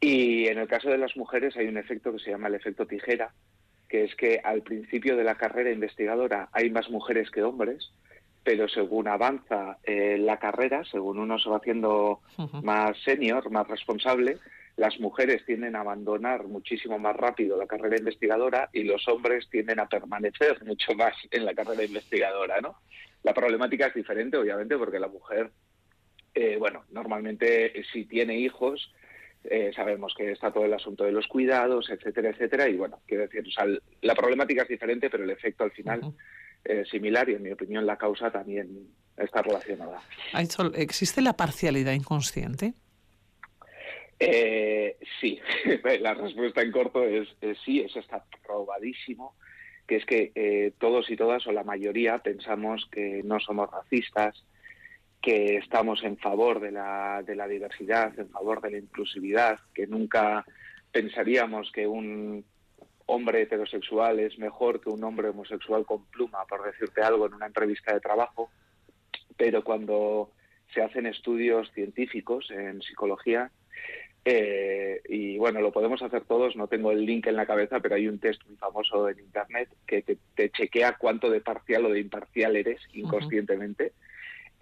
Y 0.00 0.46
en 0.46 0.58
el 0.58 0.66
caso 0.66 0.88
de 0.88 0.98
las 0.98 1.16
mujeres 1.16 1.56
hay 1.56 1.66
un 1.66 1.76
efecto 1.76 2.12
que 2.12 2.18
se 2.18 2.30
llama 2.30 2.48
el 2.48 2.54
efecto 2.54 2.86
tijera, 2.86 3.32
que 3.88 4.04
es 4.04 4.14
que 4.14 4.40
al 4.42 4.62
principio 4.62 5.16
de 5.16 5.24
la 5.24 5.34
carrera 5.34 5.70
investigadora 5.70 6.48
hay 6.52 6.70
más 6.70 6.88
mujeres 6.88 7.30
que 7.30 7.42
hombres, 7.42 7.92
pero 8.42 8.68
según 8.68 9.06
avanza 9.06 9.78
eh, 9.84 10.16
la 10.18 10.38
carrera, 10.38 10.82
según 10.90 11.18
uno 11.18 11.38
se 11.38 11.50
va 11.50 11.58
haciendo 11.58 12.20
más 12.62 12.96
senior, 13.04 13.50
más 13.50 13.68
responsable, 13.68 14.38
las 14.76 14.98
mujeres 14.98 15.44
tienden 15.44 15.76
a 15.76 15.80
abandonar 15.80 16.44
muchísimo 16.44 16.98
más 16.98 17.14
rápido 17.14 17.58
la 17.58 17.66
carrera 17.66 17.98
investigadora 17.98 18.70
y 18.72 18.84
los 18.84 19.06
hombres 19.08 19.48
tienden 19.50 19.78
a 19.78 19.88
permanecer 19.88 20.64
mucho 20.64 20.94
más 20.94 21.14
en 21.30 21.44
la 21.44 21.54
carrera 21.54 21.84
investigadora, 21.84 22.60
¿no? 22.60 22.76
La 23.22 23.34
problemática 23.34 23.86
es 23.86 23.94
diferente, 23.94 24.38
obviamente, 24.38 24.76
porque 24.76 24.98
la 24.98 25.08
mujer, 25.08 25.50
eh, 26.34 26.56
bueno, 26.58 26.84
normalmente 26.90 27.78
eh, 27.78 27.84
si 27.92 28.04
tiene 28.04 28.36
hijos, 28.36 28.92
eh, 29.44 29.72
sabemos 29.74 30.14
que 30.16 30.32
está 30.32 30.52
todo 30.52 30.64
el 30.64 30.74
asunto 30.74 31.04
de 31.04 31.12
los 31.12 31.26
cuidados, 31.26 31.90
etcétera, 31.90 32.30
etcétera, 32.30 32.68
y 32.68 32.76
bueno, 32.76 33.00
quiero 33.06 33.24
decir, 33.24 33.44
o 33.46 33.50
sea, 33.50 33.66
la 34.00 34.14
problemática 34.14 34.62
es 34.62 34.68
diferente, 34.68 35.10
pero 35.10 35.24
el 35.24 35.30
efecto 35.30 35.64
al 35.64 35.72
final 35.72 36.14
es 36.64 36.88
similar 36.88 37.28
y 37.28 37.34
en 37.34 37.42
mi 37.42 37.50
opinión 37.50 37.84
la 37.84 37.96
causa 37.96 38.30
también 38.30 38.86
está 39.16 39.42
relacionada. 39.42 40.00
¿Existe 40.74 41.20
la 41.20 41.32
parcialidad 41.32 41.92
inconsciente? 41.92 42.74
Eh, 44.24 44.96
sí, 45.20 45.40
la 46.00 46.14
respuesta 46.14 46.62
en 46.62 46.70
corto 46.70 47.02
es, 47.04 47.28
sí, 47.64 47.80
eso 47.80 47.98
está 47.98 48.24
probadísimo, 48.46 49.34
que 49.86 49.96
es 49.96 50.06
que 50.06 50.30
eh, 50.36 50.72
todos 50.78 51.10
y 51.10 51.16
todas, 51.16 51.46
o 51.48 51.52
la 51.52 51.64
mayoría, 51.64 52.18
pensamos 52.18 52.88
que 52.92 53.22
no 53.24 53.40
somos 53.40 53.68
racistas, 53.70 54.44
que 55.22 55.56
estamos 55.56 56.02
en 56.02 56.18
favor 56.18 56.60
de 56.60 56.72
la, 56.72 57.22
de 57.24 57.36
la 57.36 57.46
diversidad, 57.46 58.18
en 58.18 58.28
favor 58.28 58.60
de 58.60 58.72
la 58.72 58.78
inclusividad, 58.78 59.60
que 59.72 59.86
nunca 59.86 60.44
pensaríamos 60.90 61.70
que 61.72 61.86
un 61.86 62.44
hombre 63.06 63.42
heterosexual 63.42 64.20
es 64.20 64.38
mejor 64.38 64.80
que 64.80 64.90
un 64.90 65.02
hombre 65.04 65.28
homosexual 65.28 65.86
con 65.86 66.04
pluma, 66.06 66.44
por 66.48 66.64
decirte 66.64 67.02
algo, 67.02 67.26
en 67.26 67.34
una 67.34 67.46
entrevista 67.46 67.94
de 67.94 68.00
trabajo, 68.00 68.50
pero 69.36 69.62
cuando 69.62 70.32
se 70.74 70.82
hacen 70.82 71.06
estudios 71.06 71.70
científicos 71.72 72.50
en 72.50 72.82
psicología, 72.82 73.50
eh, 74.24 75.00
y 75.08 75.36
bueno, 75.36 75.60
lo 75.60 75.72
podemos 75.72 76.00
hacer 76.02 76.24
todos, 76.24 76.54
no 76.54 76.68
tengo 76.68 76.92
el 76.92 77.04
link 77.04 77.26
en 77.26 77.36
la 77.36 77.46
cabeza, 77.46 77.80
pero 77.80 77.96
hay 77.96 78.06
un 78.06 78.20
test 78.20 78.40
muy 78.46 78.56
famoso 78.56 79.08
en 79.08 79.18
Internet 79.18 79.68
que 79.86 80.02
te, 80.02 80.50
chequea 80.50 80.96
cuánto 80.96 81.28
de 81.28 81.40
parcial 81.40 81.86
o 81.86 81.90
de 81.90 82.00
imparcial 82.00 82.56
eres 82.56 82.80
inconscientemente. 82.92 83.92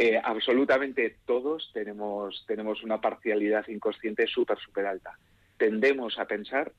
Eh, 0.02 0.18
absolutamente 0.24 1.16
todos 1.26 1.70
tenemos, 1.74 2.46
tenemos 2.46 2.82
una 2.82 3.02
parcialidad 3.02 3.68
inconsciente 3.68 4.26
súper, 4.26 4.58
súper 4.58 4.86
alta. 4.86 5.18
Tendemos 5.58 6.18
a 6.18 6.24
pensar 6.24 6.72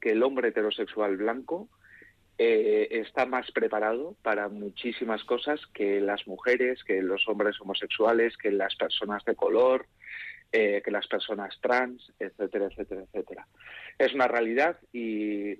que 0.00 0.10
el 0.10 0.22
hombre 0.24 0.48
heterosexual 0.48 1.16
blanco 1.16 1.68
eh, 2.38 2.88
está 2.90 3.24
más 3.24 3.52
preparado 3.52 4.16
para 4.20 4.48
muchísimas 4.48 5.22
cosas 5.22 5.60
que 5.74 6.00
las 6.00 6.26
mujeres, 6.26 6.82
que 6.82 7.02
los 7.02 7.28
hombres 7.28 7.54
homosexuales, 7.60 8.36
que 8.36 8.50
las 8.50 8.74
personas 8.74 9.24
de 9.24 9.36
color, 9.36 9.86
eh, 10.50 10.82
que 10.84 10.90
las 10.90 11.06
personas 11.06 11.56
trans, 11.60 12.12
etcétera, 12.18 12.66
etcétera, 12.66 13.02
etcétera. 13.02 13.46
Es 13.96 14.12
una 14.12 14.26
realidad 14.26 14.76
y, 14.92 15.54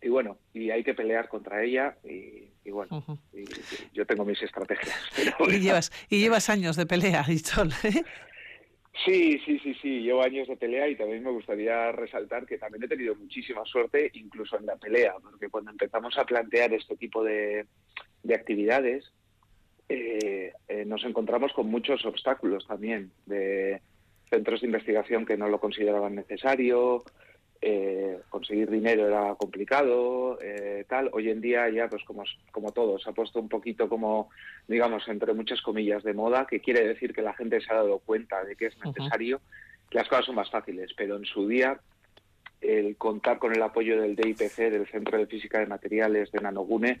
y 0.00 0.08
bueno, 0.08 0.38
y 0.52 0.70
hay 0.70 0.84
que 0.84 0.94
pelear 0.94 1.28
contra 1.28 1.62
ella 1.62 1.96
y, 2.04 2.70
bueno, 2.70 3.02
yo 3.92 4.06
tengo 4.06 4.24
mis 4.24 4.42
estrategias. 4.42 4.96
y, 5.48 5.58
llevas, 5.58 5.92
y 6.08 6.20
llevas 6.20 6.50
años 6.50 6.76
de 6.76 6.86
pelea, 6.86 7.24
Ichol, 7.26 7.70
¿eh? 7.84 8.02
Sí, 9.04 9.38
sí, 9.44 9.58
sí, 9.60 9.74
sí, 9.80 10.00
llevo 10.00 10.22
años 10.22 10.48
de 10.48 10.56
pelea 10.56 10.88
y 10.88 10.96
también 10.96 11.22
me 11.22 11.30
gustaría 11.30 11.92
resaltar 11.92 12.46
que 12.46 12.58
también 12.58 12.82
he 12.82 12.88
tenido 12.88 13.14
muchísima 13.14 13.64
suerte 13.64 14.10
incluso 14.14 14.58
en 14.58 14.66
la 14.66 14.76
pelea, 14.76 15.14
porque 15.22 15.48
cuando 15.48 15.70
empezamos 15.70 16.18
a 16.18 16.24
plantear 16.24 16.74
este 16.74 16.96
tipo 16.96 17.22
de, 17.22 17.66
de 18.24 18.34
actividades, 18.34 19.12
eh, 19.88 20.52
nos 20.86 21.04
encontramos 21.04 21.52
con 21.52 21.68
muchos 21.68 22.04
obstáculos 22.04 22.66
también 22.66 23.12
de 23.26 23.80
centros 24.28 24.60
de 24.60 24.66
investigación 24.66 25.24
que 25.24 25.36
no 25.36 25.48
lo 25.48 25.60
consideraban 25.60 26.14
necesario, 26.14 27.04
eh, 27.60 28.20
conseguir 28.28 28.70
dinero 28.70 29.06
era 29.08 29.34
complicado, 29.34 30.38
eh, 30.40 30.84
tal. 30.88 31.10
Hoy 31.12 31.30
en 31.30 31.40
día 31.40 31.68
ya, 31.68 31.88
pues 31.88 32.04
como, 32.04 32.22
como 32.52 32.72
todo, 32.72 32.98
se 32.98 33.10
ha 33.10 33.12
puesto 33.12 33.40
un 33.40 33.48
poquito 33.48 33.88
como, 33.88 34.30
digamos, 34.68 35.06
entre 35.08 35.32
muchas 35.32 35.60
comillas 35.62 36.04
de 36.04 36.14
moda, 36.14 36.46
que 36.46 36.60
quiere 36.60 36.86
decir 36.86 37.12
que 37.12 37.22
la 37.22 37.34
gente 37.34 37.60
se 37.60 37.72
ha 37.72 37.76
dado 37.76 37.98
cuenta 37.98 38.44
de 38.44 38.54
que 38.54 38.66
es 38.66 38.78
necesario, 38.84 39.40
que 39.90 39.98
las 39.98 40.08
cosas 40.08 40.26
son 40.26 40.36
más 40.36 40.50
fáciles, 40.50 40.92
pero 40.96 41.16
en 41.16 41.24
su 41.24 41.48
día 41.48 41.80
el 42.60 42.96
contar 42.96 43.38
con 43.38 43.54
el 43.54 43.62
apoyo 43.62 44.00
del 44.00 44.16
DIPC, 44.16 44.56
del 44.70 44.86
Centro 44.88 45.18
de 45.18 45.26
Física 45.26 45.58
de 45.58 45.66
Materiales 45.66 46.30
de 46.32 46.40
Nanogune, 46.40 47.00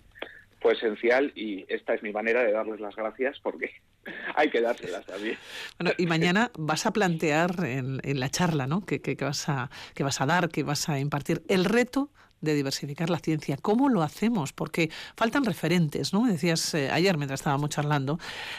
fue 0.60 0.74
esencial 0.74 1.32
y 1.34 1.64
esta 1.68 1.94
es 1.94 2.02
mi 2.02 2.12
manera 2.12 2.42
de 2.42 2.52
darles 2.52 2.80
las 2.80 2.96
gracias 2.96 3.38
porque 3.42 3.70
hay 4.36 4.50
que 4.50 4.60
dárselas 4.60 5.06
también. 5.06 5.36
Bueno, 5.78 5.94
y 5.96 6.06
mañana 6.06 6.50
vas 6.58 6.86
a 6.86 6.92
plantear 6.92 7.64
en, 7.64 8.00
la 8.02 8.28
charla 8.30 8.66
¿no? 8.66 8.84
que, 8.84 9.00
que, 9.00 9.16
vas 9.16 9.48
a, 9.48 9.70
que 9.94 10.02
vas 10.02 10.20
a 10.20 10.26
dar, 10.26 10.48
que 10.48 10.62
vas 10.62 10.88
a 10.88 10.98
impartir, 10.98 11.42
el 11.48 11.64
reto 11.64 12.10
de 12.40 12.54
diversificar 12.54 13.10
la 13.10 13.18
ciencia. 13.18 13.56
¿Cómo 13.56 13.88
lo 13.88 14.02
hacemos? 14.02 14.52
Porque 14.52 14.90
faltan 15.16 15.44
referentes, 15.44 16.12
¿no? 16.12 16.22
Me 16.22 16.32
decías 16.32 16.74
eh, 16.74 16.90
ayer 16.90 17.16
mientras 17.16 17.40
estábamos 17.40 17.70
charlando, 17.70 18.18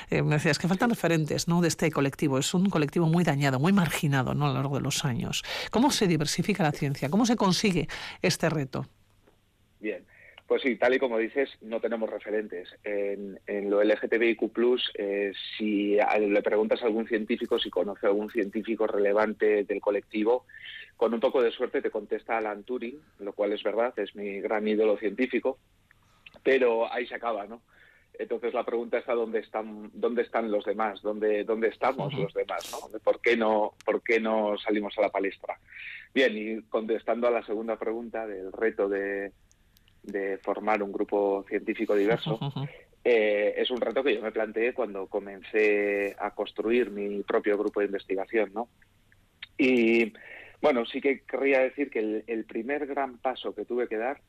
eh, 0.10 0.22
me 0.22 0.36
decías 0.36 0.60
que 0.60 0.68
faltan 0.68 0.90
referentes, 0.90 1.48
¿no? 1.48 1.62
De 1.62 1.68
este 1.68 1.92
colectivo. 1.92 2.38
Es 2.38 2.54
un 2.54 2.70
colectivo 2.70 3.08
muy 3.08 3.24
dañado, 3.24 3.60
muy 3.60 3.74
marginado, 3.74 4.34
¿no? 4.34 4.46
A 4.46 4.50
lo 4.50 4.56
largo 4.56 4.76
de 4.76 4.82
los 4.82 5.06
años. 5.06 5.44
¿Cómo 5.72 5.92
se 5.92 6.08
diversifica 6.08 6.64
la 6.64 6.72
ciencia? 6.72 7.10
¿Cómo 7.10 7.26
se 7.26 7.36
consigue 7.36 7.88
este 8.22 8.50
reto? 8.50 8.86
Bien. 9.80 10.06
Pues 10.50 10.64
sí, 10.64 10.78
tal 10.78 10.96
y 10.96 10.98
como 10.98 11.20
dices, 11.20 11.48
no 11.62 11.80
tenemos 11.80 12.10
referentes. 12.10 12.76
En, 12.84 13.38
lo 13.70 13.84
LGTBIQ, 13.84 14.52
eh, 14.96 15.32
si 15.56 15.96
le 15.96 16.42
preguntas 16.42 16.82
a 16.82 16.88
algún 16.88 17.08
científico 17.08 17.60
si 17.60 17.70
conoce 17.70 18.08
a 18.08 18.10
algún 18.10 18.32
científico 18.32 18.88
relevante 18.88 19.64
del 19.64 19.80
colectivo, 19.80 20.48
con 20.98 21.14
un 21.14 21.20
poco 21.20 21.44
de 21.44 21.52
suerte 21.52 21.84
te 21.84 21.92
contesta 21.92 22.36
Alan 22.36 22.64
Turing, 22.64 23.00
lo 23.20 23.34
cual 23.34 23.54
es 23.54 23.62
verdad, 23.62 23.94
es 24.00 24.16
mi 24.16 24.42
gran 24.42 24.68
ídolo 24.68 24.98
científico, 24.98 25.60
pero 26.42 26.92
ahí 26.92 27.06
se 27.06 27.14
acaba, 27.14 27.46
¿no? 27.46 27.62
Entonces 28.18 28.52
la 28.52 28.66
pregunta 28.66 28.98
está 28.98 29.14
dónde 29.14 29.42
están, 29.42 29.92
dónde 29.94 30.24
están 30.24 30.50
los 30.50 30.66
demás, 30.66 31.04
dónde, 31.04 31.44
dónde 31.44 31.68
estamos 31.68 32.12
los 32.16 32.34
demás, 32.34 32.72
¿no? 32.72 33.00
¿Por 33.02 33.22
qué 33.22 33.38
no, 33.38 33.76
por 33.86 34.02
qué 34.02 34.20
no 34.20 34.58
salimos 34.58 34.98
a 34.98 35.02
la 35.02 35.12
palestra? 35.12 35.60
Bien, 36.12 36.36
y 36.36 36.64
contestando 36.64 37.28
a 37.28 37.32
la 37.32 37.46
segunda 37.46 37.78
pregunta 37.78 38.26
del 38.26 38.52
reto 38.52 38.90
de 38.90 39.32
de 40.12 40.38
formar 40.40 40.82
un 40.84 40.92
grupo 40.92 41.46
científico 41.48 41.96
diverso, 41.96 42.40
eh, 43.04 43.54
es 43.58 43.72
un 43.72 43.82
reto 43.82 44.04
que 44.04 44.16
yo 44.16 44.22
me 44.22 44.32
planteé 44.32 44.74
cuando 44.74 45.08
comencé 45.08 46.16
a 46.20 46.32
construir 46.32 46.92
mi 46.92 47.24
propio 47.24 47.58
grupo 47.58 47.80
de 47.80 47.88
investigación, 47.88 48.52
¿no? 48.54 48.70
Y 49.58 50.14
bueno, 50.62 50.86
sí 50.86 51.02
que 51.02 51.22
querría 51.22 51.60
decir 51.60 51.90
que 51.90 52.24
el, 52.26 52.46
primer 52.46 52.86
gran 52.86 53.18
paso 53.18 53.54
que 53.54 53.66
tuve 53.66 53.88
que 53.88 53.98
dar 53.98 54.22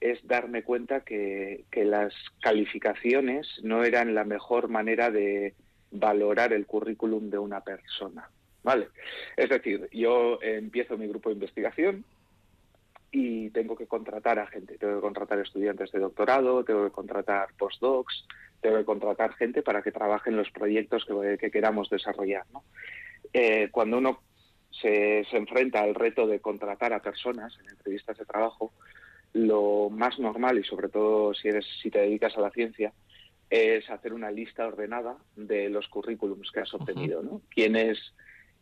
es 0.00 0.24
darme 0.26 0.62
cuenta 0.62 1.00
que, 1.00 1.64
que 1.70 1.84
las 1.84 2.12
calificaciones 2.40 3.48
no 3.62 3.84
eran 3.84 4.14
la 4.14 4.24
mejor 4.24 4.68
manera 4.68 5.10
de 5.10 5.54
valorar 5.90 6.52
el 6.52 6.66
currículum 6.66 7.30
de 7.30 7.38
una 7.38 7.60
persona. 7.60 8.28
¿Vale? 8.62 8.88
Es 9.36 9.50
decir, 9.50 9.88
yo 9.92 10.38
empiezo 10.42 10.96
mi 10.96 11.06
grupo 11.06 11.28
de 11.28 11.34
investigación, 11.34 12.04
y 13.16 13.48
tengo 13.50 13.76
que 13.76 13.86
contratar 13.86 14.40
a 14.40 14.48
gente, 14.48 14.76
tengo 14.76 14.96
que 14.96 15.00
contratar 15.00 15.38
estudiantes 15.38 15.92
de 15.92 16.00
doctorado, 16.00 16.64
tengo 16.64 16.82
que 16.82 16.90
contratar 16.90 17.54
postdocs, 17.56 18.26
tengo 18.60 18.78
que 18.78 18.84
contratar 18.84 19.34
gente 19.34 19.62
para 19.62 19.82
que 19.82 19.92
trabaje 19.92 20.30
en 20.30 20.36
los 20.36 20.50
proyectos 20.50 21.06
que, 21.38 21.50
queramos 21.52 21.88
desarrollar. 21.88 22.42
Eh, 23.32 23.68
cuando 23.70 23.98
uno 23.98 24.20
se, 24.72 25.24
se, 25.30 25.36
enfrenta 25.36 25.80
al 25.80 25.94
reto 25.94 26.26
de 26.26 26.40
contratar 26.40 26.92
a 26.92 27.02
personas 27.02 27.56
en 27.60 27.70
entrevistas 27.70 28.18
de 28.18 28.24
trabajo, 28.24 28.72
lo 29.32 29.90
más 29.90 30.18
normal, 30.18 30.58
y 30.58 30.64
sobre 30.64 30.88
todo 30.88 31.34
si, 31.34 31.46
eres, 31.46 31.66
si 31.80 31.92
te 31.92 32.00
dedicas 32.00 32.36
a 32.36 32.40
la 32.40 32.50
ciencia, 32.50 32.92
es 33.48 33.88
hacer 33.90 34.12
una 34.12 34.32
lista 34.32 34.66
ordenada 34.66 35.18
de 35.36 35.70
los 35.70 35.86
currículums 35.86 36.50
que 36.50 36.60
has 36.60 36.74
obtenido. 36.74 37.22
¿no? 37.22 37.42
¿Quién 37.48 37.76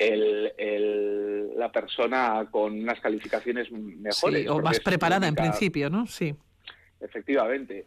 el, 0.09 1.59
la 1.59 1.71
persona 1.71 2.47
con 2.51 2.81
unas 2.81 3.01
calificaciones 3.01 3.71
mejores. 3.71 4.49
o 4.49 4.61
más 4.61 4.81
preparada 4.81 5.27
en 5.27 5.35
principio, 5.35 5.91
¿no? 5.91 6.07
Sí. 6.07 6.35
Efectivamente. 7.01 7.87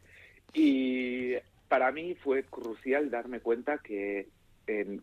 Y 0.54 1.34
para 1.68 1.92
mí 1.92 2.16
fue 2.16 2.44
crucial 2.44 3.10
darme 3.10 3.40
cuenta 3.40 3.80
que 3.80 4.28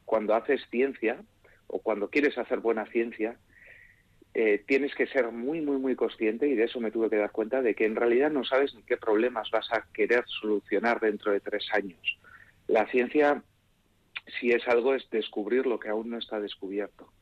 cuando 0.04 0.34
haces 0.34 0.60
ciencia 0.70 1.22
o 1.66 1.78
cuando 1.78 2.10
quieres 2.10 2.36
hacer 2.36 2.60
buena 2.60 2.86
ciencia, 2.86 3.36
eh, 4.34 4.62
tienes 4.66 4.94
que 4.94 5.06
ser 5.06 5.30
muy, 5.30 5.60
muy, 5.60 5.76
muy 5.76 5.94
consciente, 5.94 6.48
y 6.48 6.54
de 6.54 6.64
eso 6.64 6.80
me 6.80 6.90
tuve 6.90 7.10
que 7.10 7.16
dar 7.16 7.30
cuenta, 7.32 7.60
de 7.60 7.74
que 7.74 7.84
en 7.84 7.96
realidad 7.96 8.30
no 8.30 8.44
sabes 8.44 8.74
ni 8.74 8.82
qué 8.82 8.96
problemas 8.96 9.50
vas 9.50 9.70
a 9.72 9.86
querer 9.92 10.24
solucionar 10.26 11.00
dentro 11.00 11.32
de 11.32 11.40
tres 11.40 11.66
años. 11.72 12.00
La 12.66 12.86
ciencia 12.86 13.42
si 14.26 14.50
es 14.50 14.66
algo 14.68 14.94
es 14.94 15.08
descubrir 15.10 15.66
lo 15.66 15.78
que 15.78 15.88
aún 15.88 16.10
no 16.10 16.18
está 16.18 16.40
descubierto. 16.40 17.12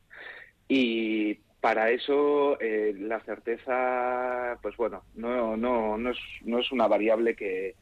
Y 0.67 1.35
para 1.59 1.91
eso 1.91 2.59
eh, 2.59 2.93
la 2.97 3.19
certeza, 3.21 4.57
pues 4.61 4.75
bueno, 4.77 5.03
no, 5.15 5.55
no, 5.57 5.97
no, 5.97 6.11
es, 6.11 6.17
no 6.43 6.59
es 6.59 6.71
una 6.71 6.87
variable 6.87 7.35
que, 7.35 7.75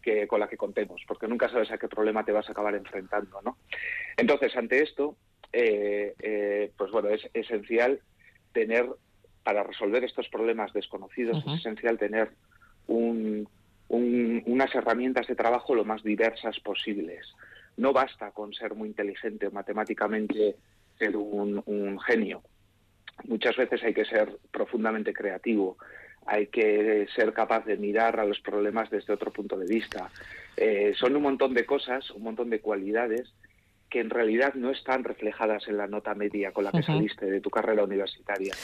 que, 0.00 0.26
con 0.26 0.40
la 0.40 0.48
que 0.48 0.56
contemos, 0.56 1.02
porque 1.06 1.28
nunca 1.28 1.48
sabes 1.48 1.70
a 1.70 1.78
qué 1.78 1.88
problema 1.88 2.24
te 2.24 2.32
vas 2.32 2.48
a 2.48 2.52
acabar 2.52 2.74
enfrentando, 2.74 3.42
¿no? 3.42 3.58
Entonces, 4.16 4.56
ante 4.56 4.82
esto, 4.82 5.16
eh, 5.52 6.14
eh, 6.20 6.72
pues 6.76 6.90
bueno, 6.90 7.08
es 7.08 7.28
esencial 7.34 8.00
tener, 8.52 8.86
para 9.42 9.62
resolver 9.62 10.04
estos 10.04 10.28
problemas 10.28 10.72
desconocidos, 10.72 11.44
es 11.46 11.60
esencial 11.60 11.98
tener 11.98 12.30
un, 12.86 13.48
unas 13.88 14.74
herramientas 14.74 15.26
de 15.26 15.36
trabajo 15.36 15.74
lo 15.74 15.84
más 15.84 16.02
diversas 16.02 16.58
posibles 16.60 17.26
no 17.76 17.92
basta 17.92 18.30
con 18.30 18.52
ser 18.52 18.74
muy 18.74 18.88
inteligente 18.88 19.46
o 19.46 19.50
matemáticamente 19.50 20.56
ser 20.98 21.16
un, 21.16 21.98
genio. 22.00 22.42
Muchas 23.24 23.56
veces 23.56 23.82
hay 23.82 23.94
que 23.94 24.04
ser 24.04 24.38
profundamente 24.50 25.12
creativo, 25.12 25.76
hay 26.26 26.46
que 26.48 27.06
ser 27.14 27.32
capaz 27.32 27.64
de 27.64 27.76
mirar 27.76 28.18
a 28.18 28.24
los 28.24 28.40
problemas 28.40 28.90
desde 28.90 29.12
otro 29.12 29.32
punto 29.32 29.56
de 29.56 29.66
vista. 29.66 30.10
Eh, 30.56 30.94
son 30.98 31.16
un 31.16 31.22
montón 31.22 31.54
de 31.54 31.64
cosas, 31.64 32.10
un 32.10 32.22
montón 32.22 32.50
de 32.50 32.60
cualidades 32.60 33.32
que 33.90 34.00
en 34.00 34.10
realidad 34.10 34.54
no 34.54 34.70
están 34.70 35.04
reflejadas 35.04 35.68
en 35.68 35.76
la 35.76 35.86
nota 35.86 36.14
media 36.14 36.52
con 36.52 36.64
la 36.64 36.72
que 36.72 36.82
saliste 36.82 37.26
de 37.26 37.40
tu 37.40 37.50
carrera 37.50 37.84
universitaria. 37.84 38.54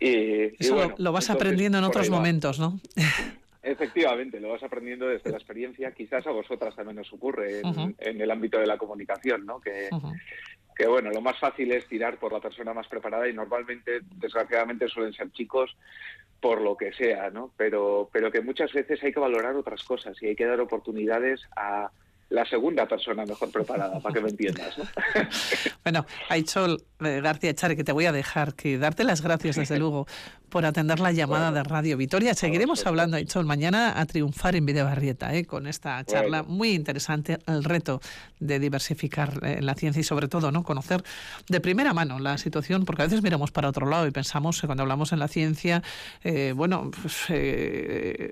Eso 0.00 0.94
lo 0.96 1.12
vas 1.12 1.30
aprendiendo 1.30 1.78
en 1.78 1.84
otros 1.84 2.10
momentos, 2.10 2.58
¿no? 2.58 2.80
Efectivamente, 3.64 4.38
lo 4.40 4.50
vas 4.50 4.62
aprendiendo 4.62 5.08
desde 5.08 5.30
la 5.30 5.38
experiencia. 5.38 5.92
Quizás 5.92 6.26
a 6.26 6.30
vosotras 6.30 6.76
también 6.76 6.98
os 6.98 7.12
ocurre 7.12 7.60
en, 7.60 8.20
el 8.20 8.30
ámbito 8.30 8.58
de 8.58 8.66
la 8.66 8.76
comunicación, 8.76 9.46
¿no? 9.46 9.60
Que, 9.60 9.88
que, 10.76 10.86
bueno, 10.86 11.10
lo 11.10 11.22
más 11.22 11.38
fácil 11.38 11.72
es 11.72 11.86
tirar 11.86 12.18
por 12.18 12.32
la 12.32 12.40
persona 12.40 12.74
más 12.74 12.86
preparada 12.88 13.26
y 13.28 13.32
normalmente, 13.32 14.00
desgraciadamente, 14.16 14.88
suelen 14.88 15.14
ser 15.14 15.32
chicos 15.32 15.76
por 16.40 16.60
lo 16.60 16.76
que 16.76 16.92
sea, 16.92 17.30
¿no? 17.30 17.52
Pero, 17.56 18.10
pero 18.12 18.30
que 18.30 18.42
muchas 18.42 18.70
veces 18.72 19.02
hay 19.02 19.12
que 19.12 19.20
valorar 19.20 19.56
otras 19.56 19.82
cosas 19.82 20.22
y 20.22 20.26
hay 20.26 20.36
que 20.36 20.44
dar 20.44 20.60
oportunidades 20.60 21.40
a, 21.56 21.90
la 22.30 22.44
segunda 22.44 22.86
persona 22.86 23.24
mejor 23.24 23.50
preparada, 23.50 24.00
para 24.00 24.14
que 24.14 24.20
me 24.20 24.28
entiendas. 24.30 24.76
¿no? 24.78 24.84
bueno, 25.84 26.06
Aichol 26.30 26.82
eh, 27.00 27.20
García 27.20 27.50
Echare, 27.50 27.76
que 27.76 27.84
te 27.84 27.92
voy 27.92 28.06
a 28.06 28.12
dejar 28.12 28.54
que 28.54 28.78
darte 28.78 29.04
las 29.04 29.20
gracias, 29.20 29.56
desde 29.56 29.78
luego, 29.80 30.06
por 30.48 30.64
atender 30.64 31.00
la 31.00 31.12
llamada 31.12 31.50
de 31.52 31.62
Radio 31.62 31.96
Vitoria. 31.96 32.34
Seguiremos 32.34 32.86
hablando, 32.86 33.16
Aichol, 33.16 33.44
mañana 33.44 34.00
a 34.00 34.06
triunfar 34.06 34.54
en 34.56 34.64
Videobarrieta, 34.64 35.34
¿eh? 35.34 35.44
con 35.44 35.66
esta 35.66 36.02
charla 36.04 36.42
muy 36.42 36.70
interesante, 36.70 37.38
el 37.46 37.64
reto 37.64 38.00
de 38.38 38.58
diversificar 38.60 39.40
eh, 39.42 39.60
la 39.60 39.74
ciencia 39.74 40.00
y 40.00 40.04
sobre 40.04 40.28
todo 40.28 40.52
no 40.52 40.62
conocer 40.62 41.02
de 41.48 41.60
primera 41.60 41.92
mano 41.92 42.18
la 42.18 42.38
situación, 42.38 42.84
porque 42.84 43.02
a 43.02 43.06
veces 43.06 43.22
miramos 43.22 43.50
para 43.50 43.68
otro 43.68 43.86
lado 43.86 44.06
y 44.06 44.10
pensamos, 44.10 44.62
cuando 44.62 44.84
hablamos 44.84 45.12
en 45.12 45.18
la 45.18 45.28
ciencia, 45.28 45.82
bueno, 46.54 46.90
pues, 46.90 47.26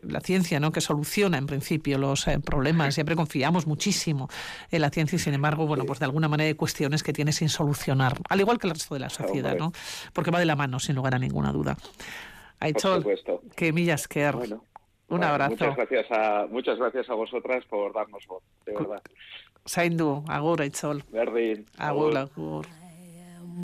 la 0.02 0.20
ciencia 0.20 0.60
¿no? 0.60 0.72
que 0.72 0.80
soluciona 0.80 1.38
en 1.38 1.46
principio 1.46 1.98
los 1.98 2.26
problemas, 2.44 2.94
siempre 2.94 3.16
confiamos 3.16 3.66
muchísimo 3.66 4.28
en 4.70 4.80
la 4.80 4.90
ciencia 4.90 5.16
y 5.16 5.18
sin 5.18 5.34
embargo, 5.34 5.66
bueno, 5.66 5.84
pues 5.84 5.98
de 5.98 6.04
alguna 6.06 6.28
manera 6.28 6.48
hay 6.48 6.54
cuestiones 6.54 7.02
que 7.02 7.12
tiene 7.12 7.32
sin 7.42 7.48
solucionar, 7.48 8.14
al 8.28 8.38
igual 8.38 8.58
que 8.58 8.68
el 8.68 8.74
resto 8.74 8.94
de 8.94 9.00
la 9.00 9.10
sociedad, 9.10 9.56
¿no? 9.56 9.72
Porque 10.12 10.30
va 10.30 10.38
de 10.38 10.44
la 10.44 10.54
mano, 10.54 10.78
sin 10.78 10.94
lugar 10.94 11.16
a 11.16 11.18
ninguna 11.18 11.50
duda. 11.50 11.76
Aichol, 12.60 13.04
que 13.56 13.72
millas 13.72 14.06
que 14.06 14.30
un 15.08 15.24
abrazo. 15.24 15.50
Muchas 15.50 15.76
gracias, 15.76 16.06
a, 16.12 16.46
muchas 16.48 16.78
gracias 16.78 17.10
a 17.10 17.14
vosotras 17.14 17.64
por 17.64 17.92
darnos 17.92 18.24
voz, 18.28 18.44
de 18.64 18.74
verdad. 18.74 19.02
Saindu, 19.64 20.24
agur, 20.28 20.62
Aichol. 20.62 21.02
Berdin. 21.10 21.66
Agur, 21.78 22.16
agur. 22.16 22.66